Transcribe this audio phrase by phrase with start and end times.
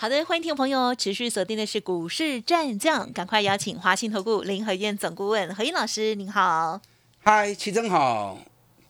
[0.00, 6.80] 好的，欢迎听众朋友持续锁定的是股市战将，赶快邀请华信投顾林和燕总顾问何燕老师，您好。
[7.24, 8.38] 嗨，齐真好。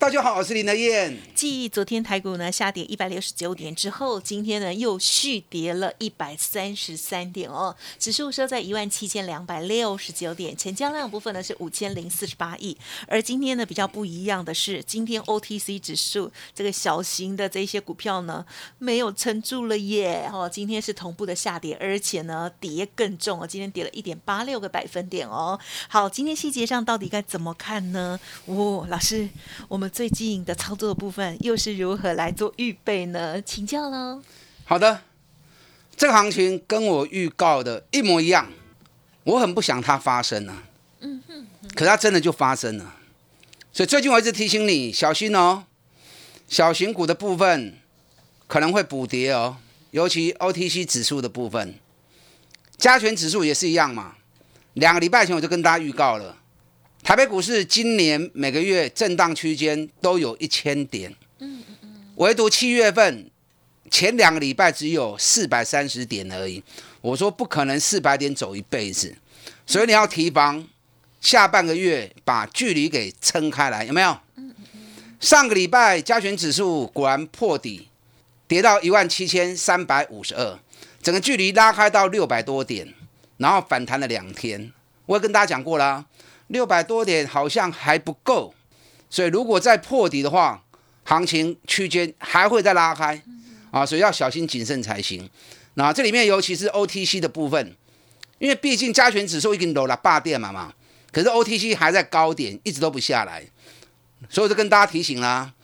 [0.00, 1.18] 大家好，我是林德燕。
[1.34, 12.78] 继昨天台股呢下跌一百六十九点之后，今天呢又续跌了一百三十三点哦，指数收在一万七千两百六十九点，成交量部分呢是五千零四十八亿。
[13.08, 18.46] 而今天呢比较不一样的是，今天 OTC 指数这个小型的这些股票呢
[18.78, 25.58] 没有撑住了耶，哦，今天是同步的下跌，而且呢跌更重哦，今天跌了一点八六个百分点哦。
[25.88, 28.20] 好，今天细节上到底该怎么看呢？
[28.46, 29.28] 哦，老师，
[29.66, 29.87] 我们。
[29.88, 33.40] 最近的操作部分又是如何来做预备呢？
[33.42, 34.22] 请教喽。
[34.64, 35.02] 好的，
[35.96, 38.50] 这个行情跟我预告的一模一样，
[39.24, 40.62] 我很不想它发生呢。
[41.00, 41.46] 嗯哼。
[41.74, 42.96] 可它真的就发生了，
[43.72, 45.64] 所以最近我一直提醒你小心哦，
[46.48, 47.74] 小型股的部分
[48.46, 49.56] 可能会补跌哦，
[49.90, 51.74] 尤其 OTC 指数的部分，
[52.76, 54.16] 加权指数也是一样嘛。
[54.74, 56.36] 两个礼拜前我就跟大家预告了。
[57.02, 63.30] 台北股市今年每个月震荡区间都有一千点，嗯嗯，唯独七月份
[63.90, 66.62] 前两个礼拜只有四百三十点而已。
[67.00, 69.16] 我说不可能四百点走一辈子，
[69.66, 70.66] 所以你要提防
[71.20, 74.18] 下半个月把距离给撑开来，有没有？
[75.18, 77.88] 上个礼拜加权指数果然破底，
[78.46, 80.58] 跌到一万七千三百五十二，
[81.02, 82.92] 整个距离拉开到六百多点，
[83.38, 84.70] 然后反弹了两天。
[85.06, 86.04] 我也跟大家讲过啦。
[86.48, 88.52] 六百多点好像还不够，
[89.08, 90.64] 所以如果再破底的话，
[91.04, 93.22] 行情区间还会再拉开
[93.70, 95.28] 啊，所以要小心谨慎才行。
[95.74, 97.76] 那这里面尤其是 OTC 的部分，
[98.38, 100.72] 因为毕竟加权指数已经落了八点嘛嘛，
[101.12, 103.44] 可是 OTC 还在高点，一直都不下来，
[104.28, 105.54] 所以我就跟大家提醒啦，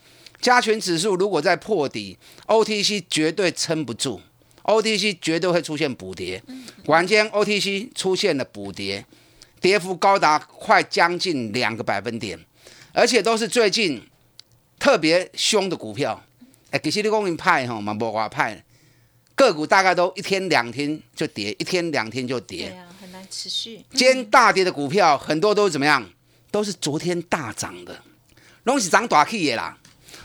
[0.41, 4.21] 加权指数如果再破底，OTC 绝对撑不住
[4.63, 6.43] ，OTC 绝对会出现补跌。
[6.87, 9.05] 晚间 OTC 出现了补跌。
[9.65, 12.39] 跌幅高达快将近两个百分点，
[12.93, 14.07] 而且都是最近
[14.79, 16.23] 特别凶的股票。
[16.71, 18.63] 哎，其实你讲派哈嘛，无话派，
[19.35, 22.69] 个股大概都一天两天就跌，一天两天就跌。
[22.69, 23.83] 对啊，很难持续。
[23.95, 26.07] 今天大跌的股票很多都是怎么样？
[26.51, 27.99] 都是昨天大涨的，
[28.65, 29.79] 拢是涨大 K 的啦。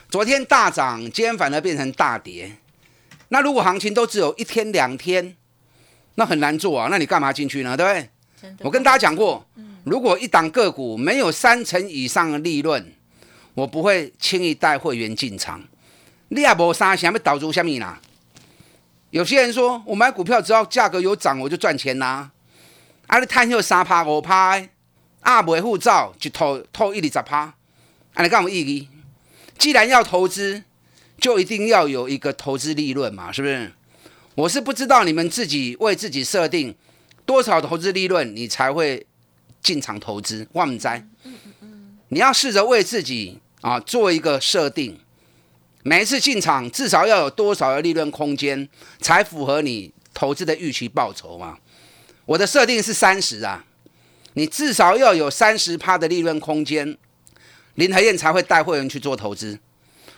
[0.09, 2.57] 昨天大涨，今天反而变成大跌。
[3.29, 5.37] 那如果行情都只有一天两天，
[6.15, 6.89] 那很难做啊。
[6.91, 7.77] 那你干嘛进去呢？
[7.77, 8.09] 对不对？
[8.59, 9.45] 我跟大家讲过，
[9.83, 12.93] 如果一档个股没有三成以上的利润，
[13.53, 15.63] 我不会轻易带会员进场。
[16.29, 17.99] 你也无三想要导出什么啦？
[19.09, 22.31] 有些人说我买股票只要价格有涨我就赚钱啦。
[23.07, 24.61] 啊，你探又三趴五趴，
[25.21, 27.53] 啊，袂护照就投投一二十趴，
[28.13, 28.87] 啊，你干有意义？
[29.57, 30.63] 既然要投资，
[31.17, 33.71] 就一定要有一个投资利润嘛，是不是？
[34.35, 36.75] 我是不知道你们自己为自己设定。
[37.29, 39.05] 多少投资利润你才会
[39.61, 40.47] 进场投资？
[40.53, 41.07] 万灾！
[42.07, 44.99] 你要试着为自己啊做一个设定，
[45.83, 48.67] 每一次进场至少要有多少的利润空间，
[48.99, 51.59] 才符合你投资的预期报酬嘛？
[52.25, 53.63] 我的设定是三十啊，
[54.33, 56.97] 你至少要有三十趴的利润空间，
[57.75, 59.59] 林和燕才会带会员去做投资。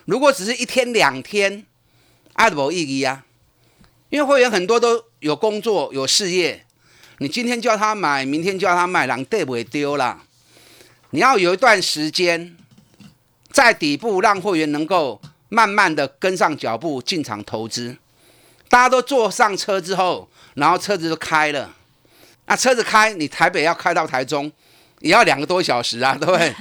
[0.06, 1.66] 如果只是一天两天，
[2.36, 3.26] 爱无意义啊，
[4.10, 6.66] 因为会员很多都有工作有事业。
[7.22, 10.24] 你今天叫他买，明天叫他卖，人对不会丢啦。
[11.12, 12.58] 你要有一段时间
[13.52, 17.96] 在底部，让会员能够慢慢的跟上脚步进场投资。
[18.68, 21.72] 大家都坐上车之后，然后车子就开了。
[22.48, 24.52] 那车子开，你台北要开到台中，
[25.02, 26.56] 也要两个多小时啊， 对不对？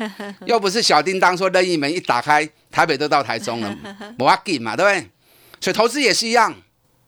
[0.45, 3.75] 又不是小叮当说任意门一打开，台北都到台中了，
[4.19, 5.11] 不要紧嘛，对不对？
[5.59, 6.55] 所以投资也是一样，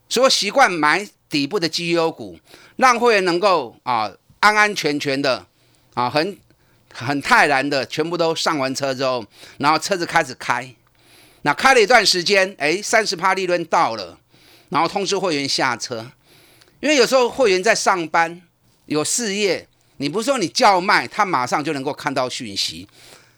[0.08, 1.06] 所以习惯买。
[1.32, 2.38] 底部的绩优股，
[2.76, 5.46] 让会员能够啊安安全全的
[5.94, 6.37] 啊很
[6.93, 9.25] 很泰然的全部都上完车之后，
[9.56, 10.75] 然后车子开始开，
[11.40, 14.19] 那开了一段时间，哎三十趴利润到了，
[14.69, 16.06] 然后通知会员下车，
[16.81, 18.43] 因为有时候会员在上班
[18.84, 22.87] 有事业，你不是说你叫卖，他马上就能够看到讯息，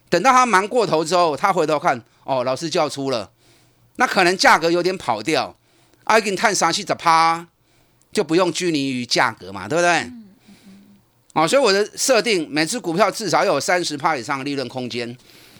[0.08, 3.30] 等到他忙过头之后，他回头看哦老师叫出了，
[3.96, 5.56] 那可能价格有点跑掉，
[6.04, 7.46] 阿给你探三七十趴。
[8.14, 10.10] 就不用拘泥于价格嘛，对不对？
[11.34, 15.14] 哦，所以我的设定每次股票至少要有三十趴以上的利润空间，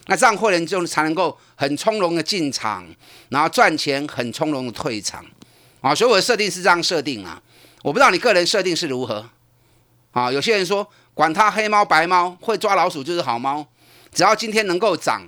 [0.07, 2.87] 那这样会员就才能够很从容的进场，
[3.29, 5.27] 然后赚钱很从容的退场，
[5.81, 7.43] 啊，所以我的设定是这样设定啊，
[7.83, 9.29] 我不知道你个人设定是如何，
[10.13, 13.67] 啊，有些人说管它黑猫白猫，会抓老鼠就是好猫，
[14.13, 15.27] 只要今天能够涨，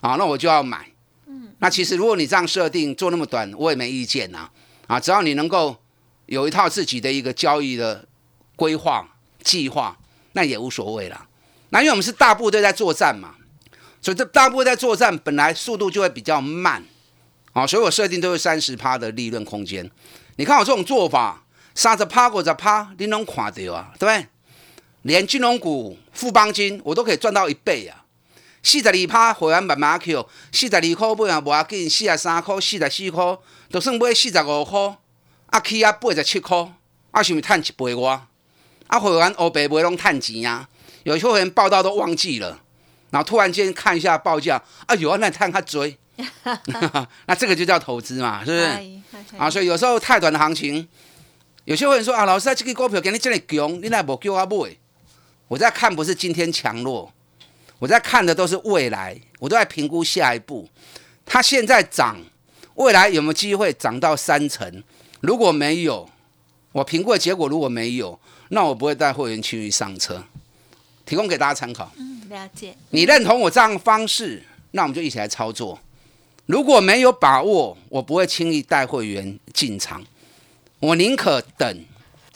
[0.00, 0.90] 啊，那我就要买，
[1.28, 4.50] 嗯，那其实如果你这样设定做那么短，我也没意见呐，
[4.88, 5.76] 啊，只要你能够
[6.26, 8.06] 有一套自己的一个交易的
[8.56, 9.08] 规划。
[9.42, 9.98] 计划
[10.32, 11.28] 那也无所谓了，
[11.68, 13.34] 那因为我们是大部队在作战嘛，
[14.00, 16.82] 所以这大部队在作战本来速度就会比较慢，
[17.52, 19.90] 啊，所以我设定都是三十趴的利润空间。
[20.36, 21.44] 你看我这种做法，
[21.74, 23.92] 三十趴、五十趴，你能看到啊？
[23.98, 24.26] 对不对？
[25.02, 28.06] 连金融股、富邦金我都可以赚到一倍啊！
[28.62, 33.38] 四十二趴会员慢慢 Q，四十二块买啊无要紧，四十三块、四十四块，
[33.68, 34.96] 就算买四十五块，
[35.54, 36.68] 啊起啊八十七块，
[37.12, 38.08] 啊是毋是赚一倍我？
[38.88, 40.68] 啊，会员欧北不会弄探钱啊？
[41.04, 42.60] 有些会员报道都忘记了，
[43.10, 45.96] 然后突然间看一下报价，啊，有啊，那探他追，
[47.26, 49.36] 那这个就叫投资嘛，是不是？
[49.38, 50.88] 啊，所以有时候太短的行情，
[51.66, 54.76] 有些会员说啊，老师啊，这个股票给你这么强，你那不叫我买？
[55.46, 57.12] 我在看不是今天强弱，
[57.78, 60.68] 我在看的都是未来，我都在评估下一步。
[61.24, 62.16] 它现在涨，
[62.74, 64.82] 未来有没有机会涨到三成？
[65.24, 66.08] 如果没有，
[66.72, 68.18] 我评估的结果如果没有。
[68.50, 70.22] 那我不会带会员去上车，
[71.06, 71.90] 提供给大家参考。
[71.96, 72.76] 嗯，了解。
[72.90, 75.80] 你认同我这样方式，那我们就一起来操作。
[76.44, 80.04] 如果没有把握，我不会轻易带会员进场。
[80.78, 81.84] 我宁可等，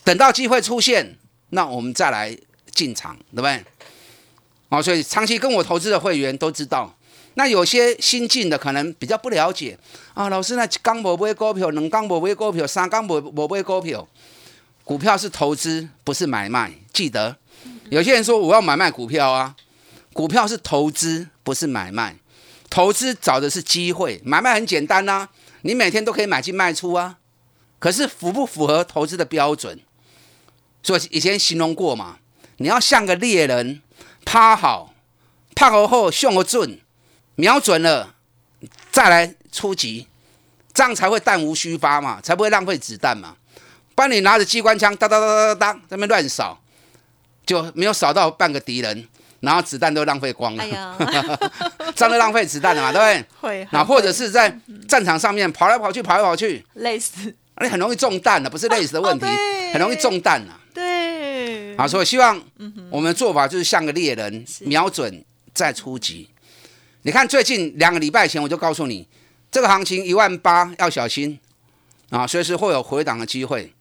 [0.02, 1.18] 等到机会出现，
[1.50, 2.36] 那我们再来
[2.72, 3.62] 进场，对不对？
[4.70, 6.96] 哦，所以长期跟我投资的会员都知道。
[7.38, 9.78] 那有些新进的可能比较不了解
[10.12, 14.06] 啊，老师，那刚无买股票，能刚无买股票，三刚无无买股票。
[14.82, 16.72] 股票是投资，不是买卖。
[16.92, 17.36] 记得，
[17.90, 19.54] 有些人说我要买卖股票啊，
[20.12, 22.16] 股票是投资，不是买卖。
[22.68, 25.28] 投资找的是机会，买卖很简单呐，
[25.62, 27.18] 你每天都可以买进卖出啊。
[27.78, 29.78] 可是符不符合投资的标准？
[30.82, 32.18] 所以以前形容过嘛，
[32.56, 33.80] 你要像个猎人，
[34.24, 34.92] 趴好，
[35.54, 36.80] 趴好后胸个准，
[37.38, 38.16] 瞄准了
[38.90, 40.08] 再来出击，
[40.74, 43.36] 这样才会弹无虚发嘛，才不会浪费子弹嘛。
[43.94, 46.60] 帮你拿着机关枪，哒哒哒哒哒哒，在那边乱扫，
[47.46, 49.06] 就没有扫到半个敌人，
[49.38, 50.64] 然后子弹都浪费光了，
[51.94, 53.24] 这样就浪费子弹了嘛，对不对？
[53.40, 53.68] 会。
[53.70, 54.58] 那或者是在
[54.88, 59.26] 战场上面跑来跑去，跑来跑去，累死，你很容易中弹的，不是累死的问题，
[59.72, 60.58] 很容易中弹啊。
[60.74, 61.76] 对。
[61.76, 62.42] 好，所以希望
[62.90, 65.24] 我们的做法就是像个猎人，瞄准
[65.54, 66.28] 再出击。
[67.02, 69.06] 你看最近两个礼拜前我就告诉你，
[69.50, 71.38] 这个行情一万八要小心
[72.10, 73.72] 啊，随时会有回档的机会。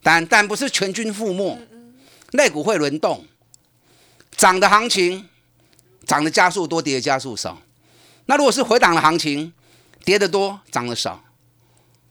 [0.00, 1.58] 但但不是全军覆没，
[2.30, 3.26] 类股会轮动，
[4.36, 5.28] 涨的行情，
[6.06, 7.60] 涨的加速多，跌的加速少。
[8.26, 9.52] 那如果是回档的行情，
[10.04, 11.24] 跌的多，涨的少，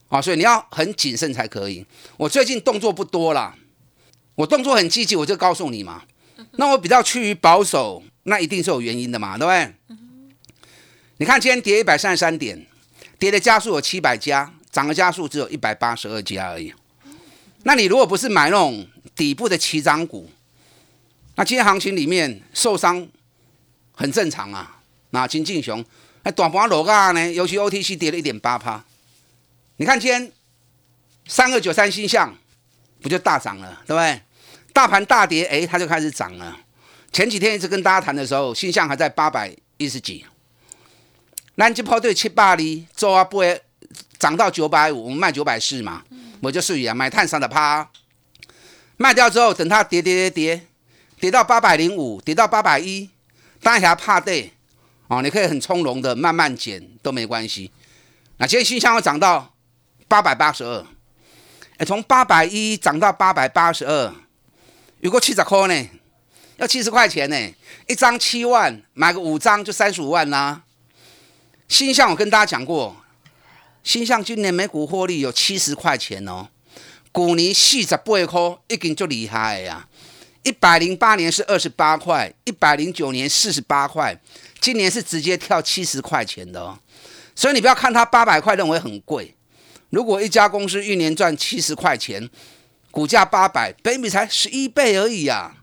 [0.08, 1.86] 啊，所以你要很谨慎才可以。
[2.18, 3.56] 我最近动作不多啦，
[4.34, 6.02] 我动作很积极，我就告诉你嘛。
[6.52, 9.96] 那我比较趋于保守，那一定是有原因的嘛，对不对？
[11.20, 12.64] 你看今天跌一百三十三点，
[13.18, 16.72] 跌的加速有七百家，涨的加速只有一百八十二家而已。
[17.64, 18.86] 那你如果不是买那种
[19.16, 20.30] 底部的起涨股，
[21.34, 23.06] 那今天行情里面受伤
[23.92, 24.80] 很正常啊。
[25.10, 25.84] 那金进雄，
[26.22, 27.32] 那短盘落价呢？
[27.32, 28.84] 尤其 OTC 跌了一点八趴。
[29.78, 30.30] 你看今天
[31.26, 32.32] 三二九三星象
[33.00, 34.20] 不就大涨了，对不对？
[34.72, 36.56] 大盘大跌，哎，它就开始涨了。
[37.10, 40.24] 前几天一直跟大家谈的时候，星象还在八百一十几。
[41.58, 43.60] 南极炮对七八厘，做啊不会
[44.16, 46.04] 涨到九百五，我们卖九百四嘛。
[46.40, 47.90] 我就是啊，买碳上的趴，
[48.96, 50.66] 卖掉之后，等它跌跌跌跌，
[51.18, 53.10] 跌到八百零五，跌到八百一，
[53.60, 54.52] 当下怕对，
[55.08, 57.72] 哦，你可以很从容的慢慢减都没关系。
[58.36, 59.52] 那今天新箱要涨到
[60.06, 60.86] 八百八十二，
[61.78, 64.14] 哎，从八百一涨到八百八十二，
[65.00, 65.88] 有个七十块呢，
[66.58, 67.36] 要七十块钱呢，
[67.88, 70.62] 一张七万，买个五张就三十五万啦。
[71.68, 72.96] 新向我跟大家讲过。
[73.84, 76.48] 新向今年每股获利有七十块钱哦，
[77.12, 79.88] 股年四十八块，已经就厉害呀！
[80.42, 84.18] 一百零八年是二十八块，一百零九年四十八块，
[84.60, 86.78] 今年是直接跳七十块钱的哦。
[87.34, 89.34] 所以你不要看它八百块认为很贵，
[89.90, 92.28] 如果一家公司一年赚七十块钱，
[92.90, 95.54] 股价八百，北米才十一倍而已呀。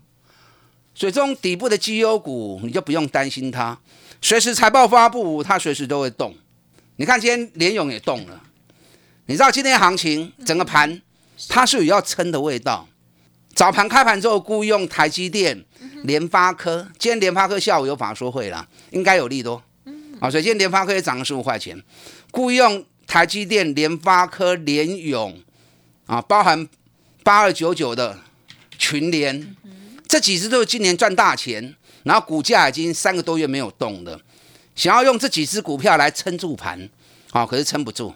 [0.94, 3.78] 所以这种底部的绩优股，你就不用担心它，
[4.20, 6.34] 随时财报发布，它随时都会动。
[6.96, 8.42] 你看今天联勇也动了，
[9.26, 11.00] 你知道今天行情整个盘
[11.48, 12.88] 它是有要撑的味道，
[13.54, 15.64] 早盘开盘之后，故意用台积电、
[16.04, 19.62] 联发科，今天联发科下午有法说会了，应该有利多。
[20.18, 21.80] 啊，所以今天联发科也涨了十五块钱，
[22.30, 25.38] 故意用台积电、联发科、联勇
[26.06, 26.66] 啊，包含
[27.22, 28.18] 八二九九的
[28.78, 29.54] 群联，
[30.08, 34.20] 这几只都是今年赚大钱，然后股价已经三个多月没有动的，
[34.74, 36.88] 想要用这几只股票来撑住盘，
[37.30, 38.14] 好，可是撑不住。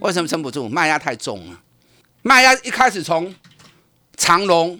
[0.00, 0.68] 为什么撑不住？
[0.68, 1.60] 卖压太重了，
[2.22, 3.34] 卖压一开始从
[4.16, 4.78] 长隆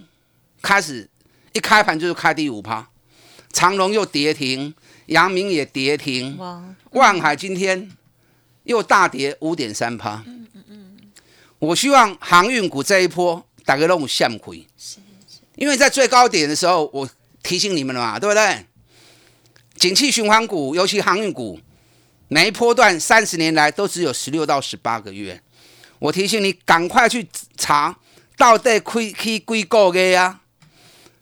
[0.63, 1.09] 开始
[1.53, 2.89] 一开盘就是开第五趴，
[3.53, 4.73] 长隆又跌停，
[5.07, 7.91] 阳明也跌停，哇，万海今天
[8.65, 10.23] 又大跌五点三趴。
[11.59, 14.67] 我希望航运股这一波大家都有向亏，
[15.57, 17.09] 因为在最高点的时候，我
[17.43, 18.67] 提醒你们了嘛，对不对？
[19.77, 21.61] 景气循环股，尤其航运股，
[22.29, 25.41] 每一波段三十年来都只有十六到十八个月。
[25.99, 27.97] 我提醒你，赶快去查
[28.37, 30.41] 到底亏去几个月啊！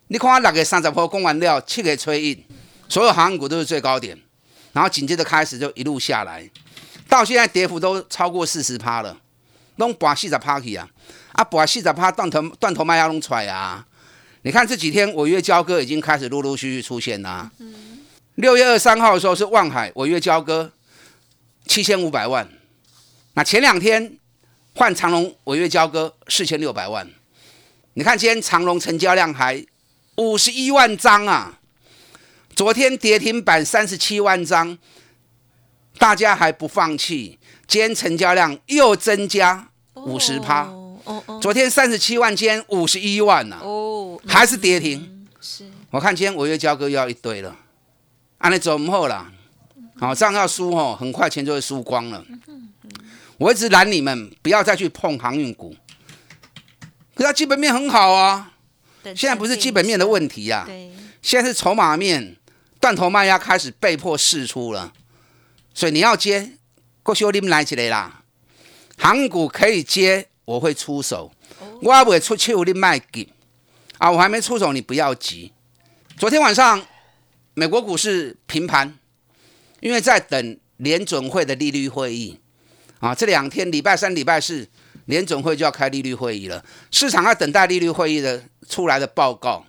[0.08, 2.44] 你看六月三十号公完了，七月吹印，
[2.88, 4.18] 所有航运股都是最高点，
[4.72, 6.48] 然后紧接着开始就一路下来，
[7.08, 9.18] 到现在跌幅都超过四十趴了，
[9.76, 10.88] 拢拔四十趴去啊！
[11.32, 13.86] 啊，拔四十趴断头断头卖要弄出来啊！
[14.42, 17.50] 你看这几天违约交割已经开始陆陆续续出现啦。
[18.34, 20.72] 六月二三号的时候是万海违约交割
[21.66, 22.49] 七千五百万，
[23.34, 24.18] 那前两天
[24.75, 27.08] 换长隆违约交割四千六百万。
[27.94, 29.64] 你看今天长隆成交量还
[30.16, 31.61] 五十一万张啊，
[32.56, 34.76] 昨天跌停板三十七万张，
[35.99, 40.81] 大家还不放弃，今天成交量又增加五十趴。
[41.12, 41.35] 哦哦。
[41.35, 45.26] 哦昨天三十七万，今天五十一万呐、哦，还是跌停。
[45.40, 45.71] 是。
[45.90, 47.54] 我看今天违约交割又要一堆了，
[48.38, 49.31] 按你走后啦，
[49.99, 52.25] 好、这样要输哦，很快钱就会输光了。
[53.37, 55.75] 我一直拦你们不要再去碰航运股，
[57.14, 58.52] 可是它基本面很好啊，
[59.02, 62.37] 现在不是基本面的问题呀、对，现在是筹码面，
[62.81, 64.92] 断头卖压开始被迫释出了，
[65.75, 66.52] 所以你要接，
[67.02, 68.23] 过去你们来起来啦，
[68.97, 71.30] 航股可以接，我会出手，
[71.80, 73.28] 我也不会出手你卖给
[73.99, 75.52] 啊，我还没出手，你不要急。
[76.16, 76.84] 昨天晚上
[77.54, 78.99] 美国股市平盘，
[79.80, 82.38] 因为在等联准会的利率会议
[83.00, 84.68] 啊，这两天礼拜三、礼拜四
[85.06, 89.64] 联准会就要开利率会议了，市场要等待利率会议的出来的报告。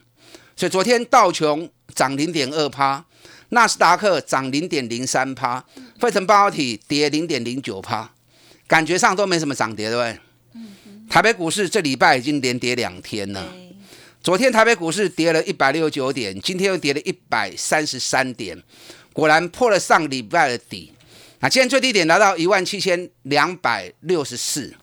[0.56, 3.03] 所以昨天道琼涨零点二趴，
[3.50, 5.63] 纳斯达克涨零点零三趴，
[6.00, 8.12] 费城半导体跌零点零九趴，
[8.68, 10.20] 感觉上都没什么涨跌，对不对？
[11.10, 13.53] 台北股市这礼拜已经连跌两天了。
[14.22, 18.62] 昨天台北股市跌了一百六十九点，今天又跌了一百三十三点，
[19.12, 20.93] 果然破了上礼拜的底。
[21.39, 24.74] 那今天最低点来到一万七千两百六十四，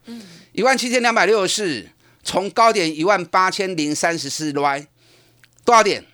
[0.52, 1.88] 一万七千两百六十四，
[2.22, 4.86] 从高点一万八千零三十四来
[5.64, 6.04] 多少点？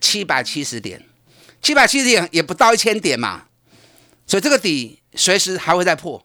[0.00, 1.04] 七百七十点，
[1.60, 3.46] 七百七十点也不到一千点嘛，
[4.26, 6.24] 所以这个底随时还会再破，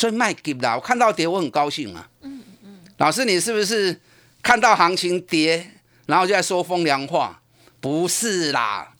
[0.00, 0.74] 所以卖给啦。
[0.74, 2.08] 我看到跌我很高兴啊。
[2.22, 4.00] 嗯嗯老师，你是不是
[4.42, 5.72] 看到行情跌，
[6.06, 7.42] 然后就在说风凉话？
[7.82, 8.94] 不是啦，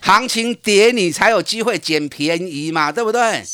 [0.00, 3.44] 行情跌你才有机会捡便宜嘛，对不对？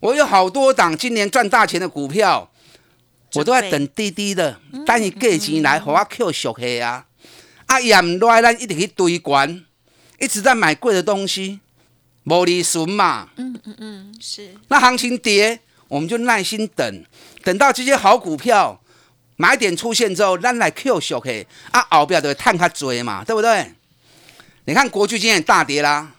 [0.00, 2.50] 我有好多档今年赚大钱的股票，
[3.34, 7.06] 我都在等滴滴的，等伊价钱来，和我 Q 熟黑啊！
[7.66, 9.64] 啊，也唔来，咱一直去堆关，
[10.18, 11.60] 一直在买贵的东西，
[12.24, 13.28] 无利顺嘛。
[13.36, 15.60] 嗯嗯嗯，是那行情跌，
[15.92, 17.04] 我们就耐心等，
[17.44, 18.80] 等到这些好股票
[19.36, 23.74] 买点出现之后，咱来 Q 小 K 啊，后边就会探较追嘛，对不对？
[24.64, 26.12] 你看国巨今天也大跌啦，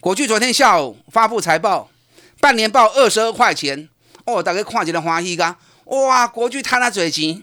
[0.00, 1.92] 国巨昨天下午发布财报，
[2.40, 3.88] 半年报二十二块钱，
[4.24, 7.40] 哦，大家看起来欢喜噶，哇，国巨贪他嘴钱，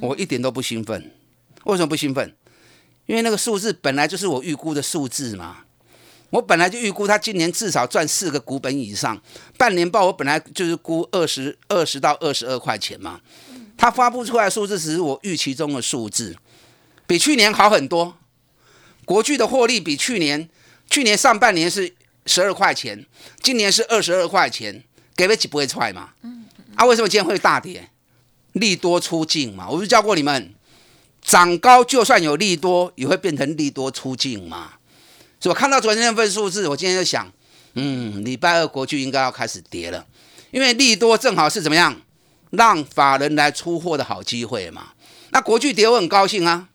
[0.00, 1.12] 我一点都不兴奋，
[1.62, 2.34] 为什么不兴奋？
[3.06, 5.58] 因为那个数字本来就是我预估的数字嘛。
[6.32, 9.20] 我本来就预估它今年至少赚四个股本以上，
[9.58, 13.20] 半年报我本来就是估二十二十到二十二块钱嘛，
[13.76, 16.34] 它发布出来数字只是我预期中的数字，
[17.06, 18.16] 比去年好很多。
[19.04, 20.48] 国巨的获利比去年，
[20.88, 23.04] 去年上半年是十二块钱，
[23.42, 24.82] 今年是二十二块钱，
[25.14, 26.14] 给不起不会出来嘛？
[26.76, 27.90] 啊，为什么今天会大跌？
[28.52, 30.54] 利多出尽嘛，我不是教过你们，
[31.20, 34.74] 涨高就算有利多，也会变成利多出尽嘛。
[35.42, 37.28] 所以我看到昨天那份数字，我今天就想，
[37.74, 40.06] 嗯，礼拜二国巨应该要开始跌了，
[40.52, 42.00] 因为利多正好是怎么样，
[42.50, 44.92] 让法人来出货的好机会嘛。
[45.30, 46.68] 那国巨跌我很高兴啊，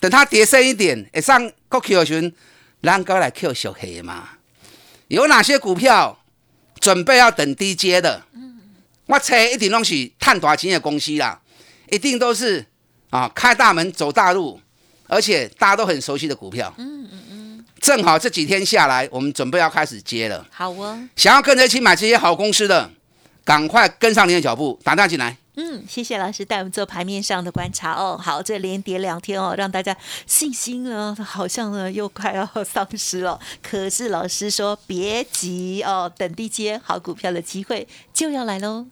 [0.00, 2.34] 等它跌深一点，会上国 Q 群，
[2.82, 4.30] 咱哥来 Q 小黑嘛。
[5.08, 6.18] 有哪些股票
[6.80, 8.22] 准备要等低阶的？
[9.04, 11.38] 我猜一定拢是探大钱的公司啦，
[11.90, 12.64] 一定都是
[13.10, 14.58] 啊，开大门走大路，
[15.06, 16.72] 而且大家都很熟悉的股票。
[16.78, 16.93] 嗯。
[17.84, 20.46] 正好这几天下来，我们准备要开始接了。
[20.50, 20.98] 好哦。
[21.16, 22.90] 想要跟着一起买这些好公司的，
[23.44, 25.36] 赶快跟上您的脚步，打电话进来。
[25.56, 28.18] 嗯，谢谢老师带我们做盘面上的观察哦。
[28.18, 29.94] 好，这连跌两天哦，让大家
[30.26, 33.38] 信心呢好像呢又快要丧失了。
[33.62, 38.86] 可是老师说别急哦，等地接好股票的机会就要来喽。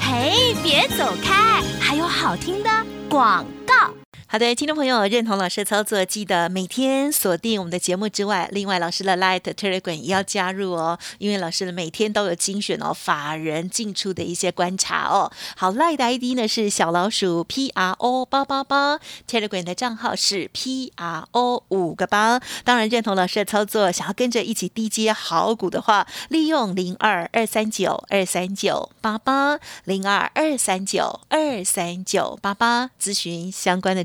[0.00, 2.70] 嘿，别走开，还有好听的
[3.08, 3.94] 广告。
[4.30, 15.32] 好的，听众朋友，认同老师的操作，记得每天锁定我们的节目之外，另外老师的 Light Telegram 也要加入哦，因为老师的每天都有精选哦，法人进出的一些观察哦。
[15.56, 22.38] 好，Light ID 呢是小老鼠 P R O 八八八，Telegram 的账号是 P R O 五个八。
[22.64, 34.04] 当然，认同老师的操作，想要跟着一起低接好股的话，利用零二二三九二三九八八零二二三九二三九八八咨询相关的。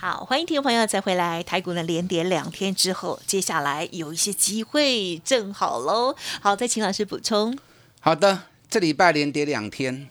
[0.00, 1.42] 好，欢迎听众朋友再回来。
[1.42, 6.16] 台股呢连跌两天之后，接下来有一些机会，正好喽。
[6.40, 7.54] 好，再请老师补充。
[8.00, 10.08] 好的，这礼拜连跌两天，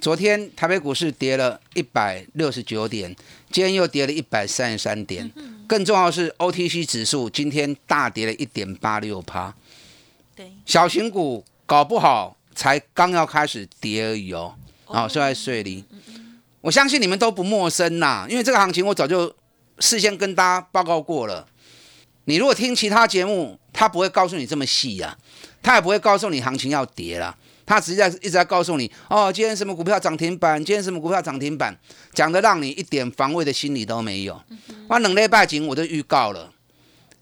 [0.00, 3.14] 昨天台北股市跌了一百六十九点，
[3.50, 5.30] 今天又跌了一百三十三点。
[5.68, 9.54] 更重要的是，OTC 指数今天大跌了一点八六趴。
[10.34, 14.54] 对，小型股搞不好才刚要开始跌而已哦。
[14.86, 15.84] 哦，是在睡里。
[16.60, 19.34] 我相信你们都不陌生呐，因为这个行情我早就
[19.78, 21.46] 事先跟大家报告过了。
[22.24, 25.16] 你如果听其他节目，他不会告诉你这么细呀，
[25.62, 31.74] 他也不会告诉你行情要跌了，他实际上一直在告诉你，哦，今天什么股票涨停板，今天什么股票涨停板，
[32.12, 34.40] 讲的让你一点防卫的心理都没有。
[34.88, 36.52] 我冷泪拜景我都预告了，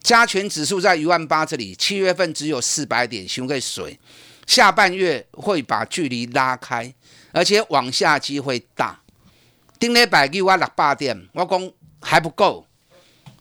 [0.02, 3.98] 加权指数在一万八这里，七月份只有四百点，熊个水，
[4.46, 6.92] 下半月会把距离拉开，
[7.32, 9.00] 而且往下机会大。
[9.78, 12.66] 顶礼拜给我六百点，我讲还不够。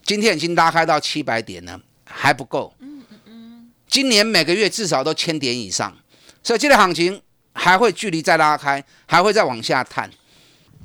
[0.04, 2.72] 今天已经拉开到七百点了，还不够。
[2.78, 3.70] 嗯嗯嗯。
[3.88, 5.96] 今年每个月至少都千点以上，
[6.42, 7.20] 所以这个行情
[7.52, 10.10] 还会距离再拉开，还会再往下探。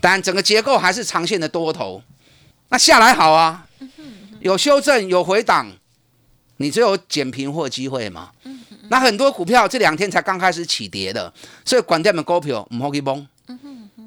[0.01, 2.01] 但整个结构还是长线的多头。
[2.69, 3.67] 那下来好啊，
[4.39, 5.71] 有修正有回档，
[6.57, 8.31] 你只有捡平货机会嘛。
[8.89, 11.31] 那很多股票这两天才刚开始起跌的，
[11.63, 13.25] 所以管店的股票唔好去崩。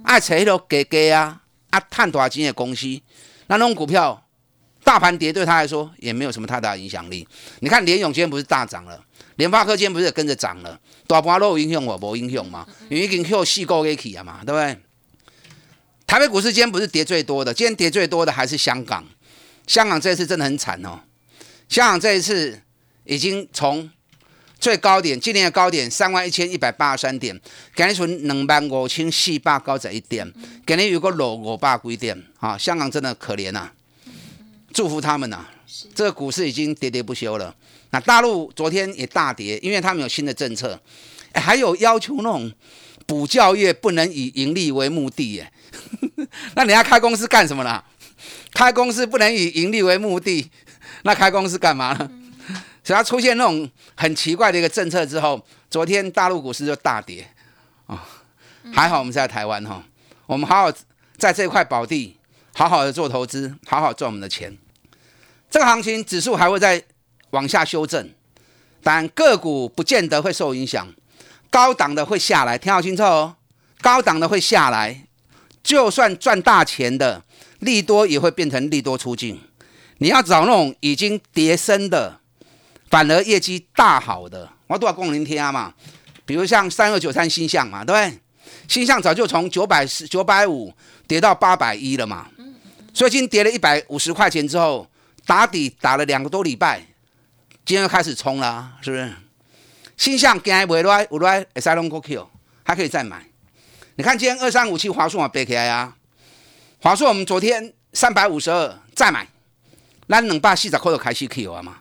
[0.06, 2.86] 爱找迄个低低啊啊，赚大钱的公司，
[3.48, 4.24] 那那种股票，
[4.84, 7.26] 大盘跌对他来说也没有什么太大影响力。
[7.58, 12.64] 你看联永今天不是大涨了，联发科今天不是也跟着涨了，大盘都有影响我，无影响嘛？
[12.88, 14.78] 因为已经 Q 四个给起啊嘛，对不对？
[16.06, 19.04] 台北股市今天不是跌最多的，今天跌最多的还是香港。
[19.66, 21.00] 香港这一次真的很惨哦，
[21.68, 22.62] 香港这一次
[23.02, 23.90] 已经从。
[24.58, 27.38] 最高点，今年的高点三万一千一百八十三点，
[27.74, 30.30] 今日存两万五千四百九十一点，
[30.66, 32.56] 今日有个落五百几点啊！
[32.58, 33.70] 香港真的可怜呐，
[34.72, 35.44] 祝福他们呐！
[35.94, 37.54] 这个股市已经喋喋不休了。
[37.90, 40.80] 那大陆昨天也大跌，因为他们有新的政策，
[41.34, 42.50] 还有要求那种
[43.06, 45.52] 补教业不能以盈利为目的耶。
[46.56, 47.82] 那你要开公司干什么呢？
[48.52, 50.50] 开公司不能以盈利为目的，
[51.02, 52.10] 那开公司干嘛呢？
[52.86, 57.28] 只要出现那种很奇怪的一个政策之后，昨天大陆股市就大跌
[57.86, 58.06] 啊！
[58.72, 59.82] 还好我们在台湾哈，
[60.26, 60.72] 我们好好
[61.16, 62.16] 在这块宝地
[62.54, 64.56] 好好的做投资，好好赚我们的钱。
[65.50, 66.80] 这个行情指数还会再
[67.30, 68.08] 往下修正，
[68.84, 70.86] 但个股不见得会受影响。
[71.50, 73.34] 高档的会下来，听好清楚哦！
[73.80, 75.08] 高档的会下来，
[75.60, 77.24] 就算赚大钱的
[77.58, 79.40] 利多也会变成利多出境。
[79.98, 82.20] 你要找那种已经跌升的。
[82.90, 85.74] 反而业绩大好的，我都要供您听嘛。
[86.24, 88.20] 比如像三二九三新象嘛，对不对？
[88.68, 90.72] 新象早就从九百四、九百五
[91.06, 92.26] 跌到八百一了嘛，
[92.92, 94.88] 所以今天跌了一百五十块钱之后，
[95.24, 96.80] 打底打了两个多礼拜，
[97.64, 99.12] 今天又开始冲了，是不是？
[99.96, 102.28] 新象今天买来有来 S I Long Q
[102.64, 103.24] 还可以再买。
[103.94, 105.96] 你看今天二三五七华硕啊背起来啊，
[106.80, 109.26] 华硕我们昨天三百五十二再买，
[110.08, 111.78] 咱两百四十块就开始 Q 啊嘛。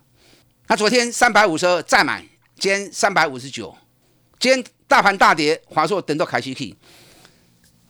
[0.67, 2.25] 那昨天三百五十二再买，
[2.57, 3.75] 今天三百五十九，
[4.39, 6.75] 今天大盘大跌，华硕等到凯西 K。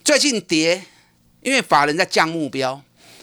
[0.04, 0.84] 最近跌，
[1.42, 2.82] 因为法人在降目标。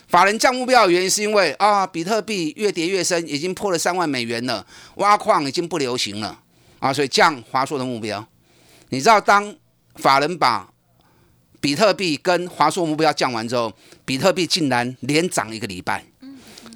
[0.08, 6.38] 法人降目标的原因是因为啊，比特币越跌越深，已经破了三万美元了，挖矿已经不流行了
[6.78, 8.26] 啊，所以降华硕的目标。
[8.88, 9.54] 你知道，当
[9.96, 10.70] 法人把
[11.60, 13.72] 比特币跟华硕目标降完之后，
[14.06, 16.04] 比特币竟然连涨一个礼拜，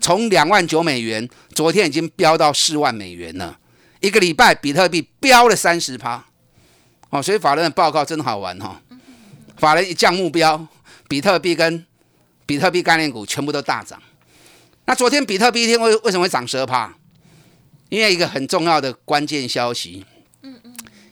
[0.06, 3.58] 从两万九美元，昨天已经飙到四万美元了，
[3.98, 6.24] 一个礼拜比特币飙了三十趴。
[7.10, 8.80] 哦，所以法人的报告真好玩哈，
[9.56, 10.64] 法人一降目标，
[11.08, 11.84] 比特币跟
[12.46, 14.00] 比特币概念股全部都大涨。
[14.84, 16.94] 那昨天比特币一天为为什么会涨十二趴？
[17.88, 20.06] 因为一个很重要的关键消息，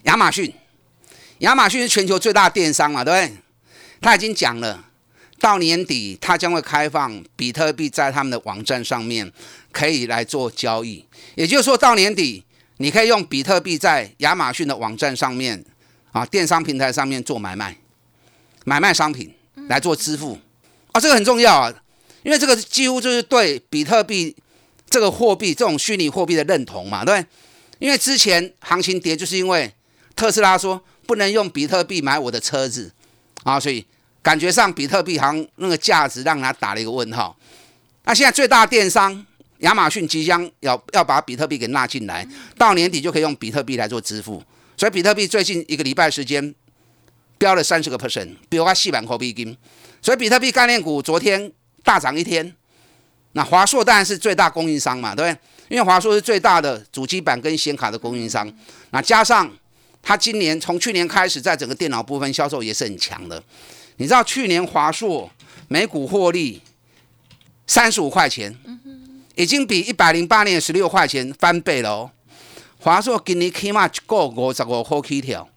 [0.04, 0.54] 亚马逊，
[1.38, 3.36] 亚马逊是全球最大电商嘛，对不对？
[4.00, 4.84] 他已经讲了，
[5.40, 9.30] 到年底它将会开放比特币在他们的网站上面
[9.72, 12.44] 可以来做交易，也就是说到年底
[12.78, 15.64] 你可以用比特币在亚马逊的网站上面
[16.12, 17.76] 啊电商平台上面做买卖，
[18.64, 19.34] 买卖商品
[19.68, 20.38] 来做支付。
[20.92, 21.74] 啊，这个很重要啊，
[22.22, 24.34] 因为这个几乎就是对比特币
[24.88, 27.24] 这个货币、这种虚拟货币的认同嘛，对
[27.80, 29.74] 因为之前行情跌，就是因为
[30.14, 32.92] 特斯拉说不能用比特币买我的车子
[33.42, 33.84] 啊，所以
[34.24, 37.36] 感觉上比特币好像那个价值让他打了一个问号。
[38.04, 39.24] 那现在最大电商
[39.58, 44.42] 亚马逊即将要要把比特币给纳进来，到年底就可以用比特币来做支付，
[44.78, 46.54] 所以比特币最近一个礼拜时间
[47.36, 49.56] 飙了三十个 percent，比如它细板货币金。
[50.00, 52.54] 所以比特币概念股昨天大涨一天，
[53.32, 55.40] 那华硕当然是最大供应商嘛，对不对？
[55.68, 58.50] 因为华硕是最大的主机板跟显卡的供应商，
[58.90, 59.50] 那加上
[60.02, 63.42] 它今年从去年开始在整个电脑部分销售也是很强的。
[63.96, 65.30] 你知道去年华硕
[65.68, 66.60] 每股获利
[67.66, 68.56] 三十五块钱，
[69.34, 72.10] 已经比一百零八年十六块钱翻倍了哦。
[72.78, 75.48] 华硕今年起码一个五十五块起跳，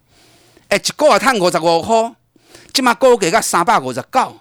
[0.69, 2.13] 哎，一个也赚五十五块。
[2.73, 4.39] 起码高给个三百五十九，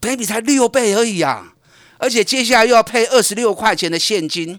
[0.00, 1.52] 倍比才六倍而已啊！
[1.98, 4.58] 而且接下来又要配二十六块钱的现金，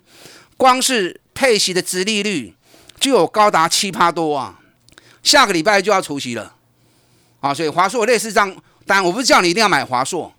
[0.56, 2.54] 光是配息的值利率
[3.00, 4.60] 就有高达七趴多啊！
[5.24, 6.56] 下个礼拜就要除息了
[7.42, 7.54] 啊！
[7.54, 8.50] 所以华硕类似这样，
[8.86, 10.34] 当然我不是叫你一定要买华硕，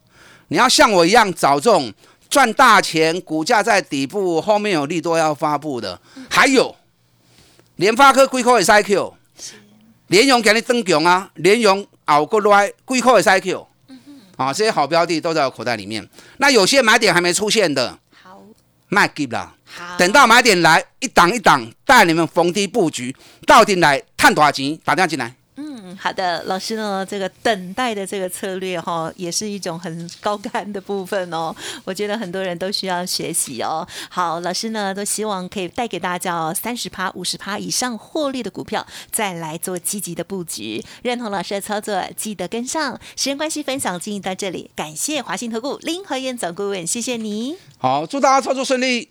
[0.48, 1.92] 你要像我一样找这种
[2.30, 6.00] 赚大钱、股价在底部、后面有利多要发布的。
[6.30, 6.74] 还有
[7.76, 9.12] 联发科、贵科的 IQ，
[10.06, 11.30] 联咏给你增强啊！
[11.34, 11.86] 联咏。
[12.06, 13.64] 熬过来，贵科的 cycle，
[14.36, 16.06] 啊，这些好标的都在我口袋里面。
[16.38, 18.42] 那有些买点还没出现的，好，
[18.88, 19.54] 卖给了。
[19.64, 23.14] 好，等到买点来，一档一档带你们逢低布局，
[23.46, 24.76] 到底来探多少钱？
[24.84, 25.32] 打电话进来。
[25.98, 31.54] 好的，老师呢，这个等待的这个策略哈，也是一种很高干的部分哦。
[31.84, 33.86] 我觉得很多人都需要学习哦。
[34.08, 40.82] 好，老师呢都希望可以带给大家三十趴、五十趴以上获利的股票，再来做积极的布局。
[41.02, 42.98] 认同老师的操作，记得跟上。
[43.16, 47.56] 时间关系，分享进行到这里，感谢华信投顾林和燕总顾问，谢谢你。
[47.78, 49.10] 好，祝大家操作顺利。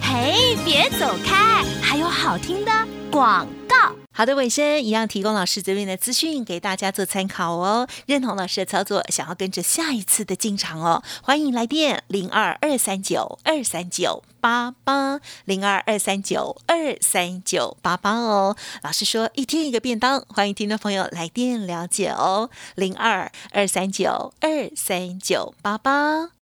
[0.00, 2.70] 嘿，别走开，还有好听的
[3.10, 3.92] 广告。
[4.14, 7.88] 好的，尾声一样提供老师这边的资讯给大家做参考哦。
[8.06, 18.54] 认同老师的操作，想要跟着下一次的进场哦，欢迎来电零二二三九二三九八八零二二三九二三九八八哦。
[18.82, 26.41] 老师说一天一个便当，欢迎听众朋友来电了解哦，零二二三九二三九八八。